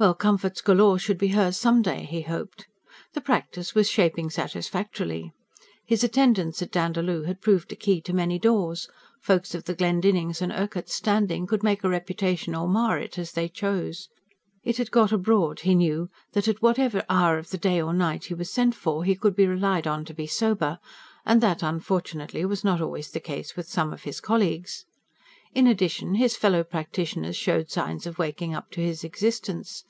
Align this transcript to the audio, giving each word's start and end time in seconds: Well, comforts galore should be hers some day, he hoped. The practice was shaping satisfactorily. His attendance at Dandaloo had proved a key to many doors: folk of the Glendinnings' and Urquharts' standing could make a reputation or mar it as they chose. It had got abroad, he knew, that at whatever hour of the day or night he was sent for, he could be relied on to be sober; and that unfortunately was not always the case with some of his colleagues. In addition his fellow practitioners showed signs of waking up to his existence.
Well, 0.00 0.14
comforts 0.14 0.62
galore 0.62 0.98
should 0.98 1.18
be 1.18 1.28
hers 1.28 1.58
some 1.58 1.82
day, 1.82 2.04
he 2.06 2.22
hoped. 2.22 2.66
The 3.12 3.20
practice 3.20 3.74
was 3.74 3.90
shaping 3.90 4.30
satisfactorily. 4.30 5.30
His 5.84 6.02
attendance 6.02 6.62
at 6.62 6.70
Dandaloo 6.72 7.24
had 7.24 7.42
proved 7.42 7.70
a 7.70 7.76
key 7.76 8.00
to 8.04 8.14
many 8.14 8.38
doors: 8.38 8.88
folk 9.20 9.52
of 9.52 9.64
the 9.64 9.74
Glendinnings' 9.74 10.40
and 10.40 10.52
Urquharts' 10.52 10.94
standing 10.94 11.46
could 11.46 11.62
make 11.62 11.84
a 11.84 11.88
reputation 11.90 12.54
or 12.54 12.66
mar 12.66 12.98
it 12.98 13.18
as 13.18 13.32
they 13.32 13.46
chose. 13.46 14.08
It 14.64 14.78
had 14.78 14.90
got 14.90 15.12
abroad, 15.12 15.60
he 15.60 15.74
knew, 15.74 16.08
that 16.32 16.48
at 16.48 16.62
whatever 16.62 17.04
hour 17.10 17.36
of 17.36 17.50
the 17.50 17.58
day 17.58 17.78
or 17.78 17.92
night 17.92 18.24
he 18.24 18.32
was 18.34 18.50
sent 18.50 18.74
for, 18.74 19.04
he 19.04 19.14
could 19.14 19.36
be 19.36 19.46
relied 19.46 19.86
on 19.86 20.06
to 20.06 20.14
be 20.14 20.26
sober; 20.26 20.78
and 21.26 21.42
that 21.42 21.62
unfortunately 21.62 22.42
was 22.46 22.64
not 22.64 22.80
always 22.80 23.10
the 23.10 23.20
case 23.20 23.54
with 23.54 23.68
some 23.68 23.92
of 23.92 24.04
his 24.04 24.18
colleagues. 24.18 24.86
In 25.52 25.66
addition 25.66 26.14
his 26.14 26.36
fellow 26.36 26.64
practitioners 26.64 27.36
showed 27.36 27.70
signs 27.70 28.06
of 28.06 28.18
waking 28.18 28.54
up 28.54 28.70
to 28.70 28.80
his 28.80 29.04
existence. 29.04 29.84